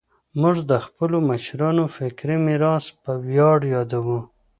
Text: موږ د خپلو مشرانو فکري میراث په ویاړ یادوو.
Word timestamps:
موږ 0.41 0.57
د 0.71 0.73
خپلو 0.85 1.17
مشرانو 1.29 1.83
فکري 1.95 2.37
میراث 2.45 2.85
په 3.03 3.11
ویاړ 3.27 3.59
یادوو. 3.73 4.19